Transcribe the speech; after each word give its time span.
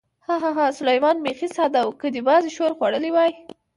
ها، 0.25 0.35
ها، 0.43 0.51
ها، 0.57 0.67
سلمان 0.79 1.17
بېخي 1.25 1.47
ساده 1.57 1.81
و، 1.85 1.89
که 1.99 2.07
دې 2.13 2.21
محض 2.27 2.45
ښور 2.55 2.71
خوړلی 2.77 3.11
وای. 3.13 3.31